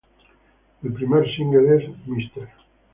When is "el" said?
0.81-0.93